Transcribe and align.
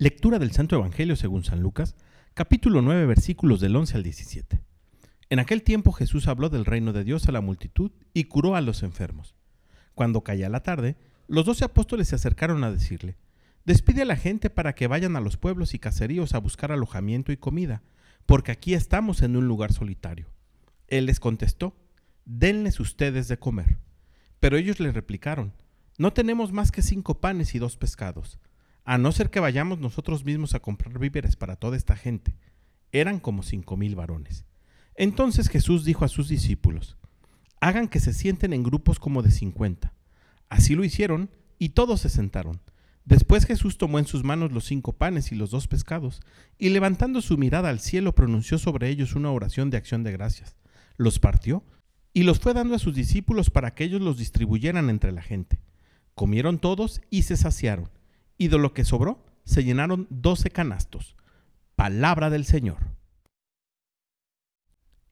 Lectura 0.00 0.38
del 0.38 0.52
Santo 0.52 0.76
Evangelio 0.76 1.14
según 1.14 1.44
San 1.44 1.60
Lucas, 1.60 1.94
capítulo 2.32 2.80
9, 2.80 3.04
versículos 3.04 3.60
del 3.60 3.76
11 3.76 3.98
al 3.98 4.02
17. 4.02 4.62
En 5.28 5.38
aquel 5.38 5.62
tiempo 5.62 5.92
Jesús 5.92 6.26
habló 6.26 6.48
del 6.48 6.64
reino 6.64 6.94
de 6.94 7.04
Dios 7.04 7.28
a 7.28 7.32
la 7.32 7.42
multitud 7.42 7.92
y 8.14 8.24
curó 8.24 8.56
a 8.56 8.62
los 8.62 8.82
enfermos. 8.82 9.34
Cuando 9.94 10.24
caía 10.24 10.48
la 10.48 10.62
tarde, 10.62 10.96
los 11.28 11.44
doce 11.44 11.66
apóstoles 11.66 12.08
se 12.08 12.14
acercaron 12.14 12.64
a 12.64 12.72
decirle, 12.72 13.18
Despide 13.66 14.00
a 14.00 14.06
la 14.06 14.16
gente 14.16 14.48
para 14.48 14.74
que 14.74 14.86
vayan 14.86 15.16
a 15.16 15.20
los 15.20 15.36
pueblos 15.36 15.74
y 15.74 15.78
caseríos 15.78 16.32
a 16.32 16.38
buscar 16.38 16.72
alojamiento 16.72 17.30
y 17.30 17.36
comida, 17.36 17.82
porque 18.24 18.52
aquí 18.52 18.72
estamos 18.72 19.20
en 19.20 19.36
un 19.36 19.48
lugar 19.48 19.70
solitario. 19.70 20.30
Él 20.88 21.04
les 21.04 21.20
contestó, 21.20 21.76
Denles 22.24 22.80
ustedes 22.80 23.28
de 23.28 23.38
comer. 23.38 23.76
Pero 24.38 24.56
ellos 24.56 24.80
le 24.80 24.92
replicaron, 24.92 25.52
No 25.98 26.14
tenemos 26.14 26.52
más 26.52 26.72
que 26.72 26.80
cinco 26.80 27.20
panes 27.20 27.54
y 27.54 27.58
dos 27.58 27.76
pescados 27.76 28.38
a 28.84 28.98
no 28.98 29.12
ser 29.12 29.30
que 29.30 29.40
vayamos 29.40 29.78
nosotros 29.78 30.24
mismos 30.24 30.54
a 30.54 30.60
comprar 30.60 30.98
víveres 30.98 31.36
para 31.36 31.56
toda 31.56 31.76
esta 31.76 31.96
gente. 31.96 32.36
Eran 32.92 33.20
como 33.20 33.42
cinco 33.42 33.76
mil 33.76 33.94
varones. 33.94 34.44
Entonces 34.96 35.48
Jesús 35.48 35.84
dijo 35.84 36.04
a 36.04 36.08
sus 36.08 36.28
discípulos, 36.28 36.96
hagan 37.60 37.88
que 37.88 38.00
se 38.00 38.12
sienten 38.12 38.52
en 38.52 38.62
grupos 38.62 38.98
como 38.98 39.22
de 39.22 39.30
cincuenta. 39.30 39.94
Así 40.48 40.74
lo 40.74 40.84
hicieron 40.84 41.30
y 41.58 41.70
todos 41.70 42.00
se 42.00 42.08
sentaron. 42.08 42.60
Después 43.04 43.46
Jesús 43.46 43.78
tomó 43.78 43.98
en 43.98 44.06
sus 44.06 44.24
manos 44.24 44.52
los 44.52 44.64
cinco 44.64 44.92
panes 44.92 45.32
y 45.32 45.34
los 45.34 45.50
dos 45.50 45.68
pescados, 45.68 46.20
y 46.58 46.68
levantando 46.68 47.22
su 47.22 47.38
mirada 47.38 47.68
al 47.68 47.80
cielo 47.80 48.14
pronunció 48.14 48.58
sobre 48.58 48.88
ellos 48.88 49.14
una 49.14 49.30
oración 49.30 49.70
de 49.70 49.76
acción 49.76 50.02
de 50.02 50.12
gracias. 50.12 50.56
Los 50.96 51.18
partió 51.18 51.64
y 52.12 52.24
los 52.24 52.40
fue 52.40 52.54
dando 52.54 52.74
a 52.74 52.78
sus 52.78 52.94
discípulos 52.94 53.50
para 53.50 53.74
que 53.74 53.84
ellos 53.84 54.00
los 54.00 54.18
distribuyeran 54.18 54.90
entre 54.90 55.12
la 55.12 55.22
gente. 55.22 55.60
Comieron 56.14 56.58
todos 56.58 57.00
y 57.08 57.22
se 57.22 57.36
saciaron 57.36 57.88
y 58.40 58.48
de 58.48 58.56
lo 58.56 58.72
que 58.72 58.86
sobró 58.86 59.22
se 59.44 59.64
llenaron 59.64 60.06
doce 60.08 60.48
canastos. 60.48 61.14
Palabra 61.76 62.30
del 62.30 62.46
Señor. 62.46 62.78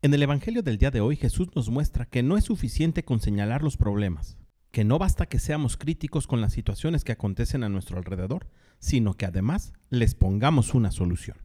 En 0.00 0.14
el 0.14 0.22
Evangelio 0.22 0.62
del 0.62 0.78
día 0.78 0.90
de 0.90 1.02
hoy 1.02 1.14
Jesús 1.14 1.54
nos 1.54 1.68
muestra 1.68 2.06
que 2.06 2.22
no 2.22 2.38
es 2.38 2.44
suficiente 2.44 3.04
con 3.04 3.20
señalar 3.20 3.62
los 3.62 3.76
problemas, 3.76 4.38
que 4.70 4.82
no 4.82 4.98
basta 4.98 5.26
que 5.26 5.38
seamos 5.38 5.76
críticos 5.76 6.26
con 6.26 6.40
las 6.40 6.54
situaciones 6.54 7.04
que 7.04 7.12
acontecen 7.12 7.64
a 7.64 7.68
nuestro 7.68 7.98
alrededor, 7.98 8.46
sino 8.78 9.12
que 9.12 9.26
además 9.26 9.74
les 9.90 10.14
pongamos 10.14 10.72
una 10.72 10.90
solución. 10.90 11.36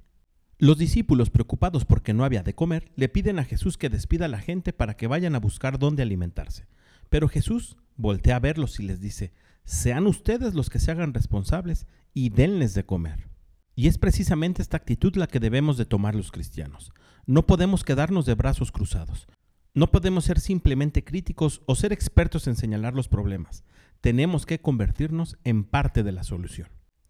Los 0.60 0.78
discípulos, 0.78 1.32
preocupados 1.32 1.84
porque 1.84 2.14
no 2.14 2.24
había 2.24 2.44
de 2.44 2.56
comer, 2.56 2.94
le 2.96 3.10
piden 3.10 3.40
a 3.40 3.44
Jesús 3.44 3.78
que 3.78 3.90
despida 3.90 4.26
a 4.26 4.30
la 4.30 4.40
gente 4.40 4.72
para 4.72 4.96
que 4.96 5.08
vayan 5.08 5.36
a 5.36 5.40
buscar 5.40 5.80
dónde 5.80 6.04
alimentarse. 6.04 6.66
Pero 7.10 7.28
Jesús 7.28 7.76
voltea 7.98 8.38
a 8.38 8.40
verlos 8.40 8.80
y 8.80 8.84
les 8.84 9.02
dice, 9.02 9.34
sean 9.66 10.08
ustedes 10.08 10.54
los 10.54 10.70
que 10.70 10.80
se 10.80 10.92
hagan 10.92 11.14
responsables 11.14 11.88
y 12.14 12.30
denles 12.30 12.74
de 12.74 12.86
comer. 12.86 13.30
Y 13.76 13.88
es 13.88 13.98
precisamente 13.98 14.62
esta 14.62 14.78
actitud 14.78 15.16
la 15.16 15.28
que 15.28 15.40
debemos 15.40 15.78
de 15.78 15.86
tomar 15.86 16.16
los 16.16 16.32
cristianos. 16.32 16.92
No 17.26 17.48
podemos 17.48 17.84
quedarnos 17.84 18.26
de 18.26 18.36
brazos 18.36 18.72
cruzados. 18.72 19.28
No 19.74 19.90
podemos 19.90 20.26
ser 20.26 20.40
simplemente 20.40 21.04
críticos 21.04 21.62
o 21.66 21.76
ser 21.76 21.92
expertos 21.92 22.48
en 22.48 22.56
señalar 22.56 22.94
los 22.94 23.08
problemas. 23.08 23.64
Tenemos 24.02 24.46
que 24.46 24.60
convertirnos 24.60 25.38
en 25.44 25.64
parte 25.64 26.04
de 26.04 26.12
la 26.12 26.24
solución. 26.24 26.68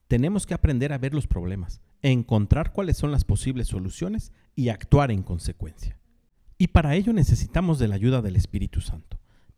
Tenemos 0.07 0.45
que 0.45 0.53
aprender 0.53 0.93
a 0.93 0.97
ver 0.97 1.13
los 1.13 1.27
problemas, 1.27 1.81
encontrar 2.01 2.71
cuáles 2.71 2.97
son 2.97 3.11
las 3.11 3.25
posibles 3.25 3.67
soluciones 3.67 4.31
y 4.55 4.69
actuar 4.69 5.11
en 5.11 5.23
consecuencia. 5.23 5.97
Y 6.57 6.67
para 6.67 6.95
ello 6.95 7.11
necesitamos 7.11 7.79
de 7.79 7.87
la 7.87 7.95
ayuda 7.95 8.21
del 8.21 8.35
Espíritu 8.35 8.79
Santo. 8.79 9.12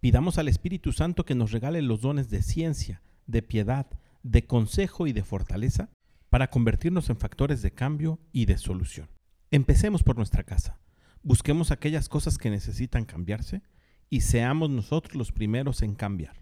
Pidamos 0.05 0.37
al 0.37 0.47
Espíritu 0.47 0.91
Santo 0.91 1.25
que 1.25 1.33
nos 1.33 1.51
regale 1.51 1.81
los 1.81 2.01
dones 2.01 2.29
de 2.29 2.43
ciencia, 2.43 3.01
de 3.25 3.41
piedad, 3.41 3.87
de 4.21 4.45
consejo 4.45 5.07
y 5.07 5.13
de 5.13 5.23
fortaleza 5.23 5.89
para 6.29 6.51
convertirnos 6.51 7.09
en 7.09 7.17
factores 7.17 7.63
de 7.63 7.71
cambio 7.71 8.19
y 8.31 8.45
de 8.45 8.59
solución. 8.59 9.09
Empecemos 9.49 10.03
por 10.03 10.15
nuestra 10.15 10.43
casa. 10.43 10.77
Busquemos 11.23 11.71
aquellas 11.71 12.07
cosas 12.07 12.37
que 12.37 12.51
necesitan 12.51 13.05
cambiarse 13.05 13.63
y 14.11 14.21
seamos 14.21 14.69
nosotros 14.69 15.15
los 15.15 15.31
primeros 15.31 15.81
en 15.81 15.95
cambiar. 15.95 16.35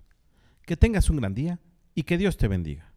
Que 0.63 0.75
tengas 0.75 1.09
un 1.09 1.15
gran 1.15 1.33
día 1.33 1.61
y 1.95 2.03
que 2.03 2.17
Dios 2.17 2.35
te 2.35 2.49
bendiga. 2.49 2.92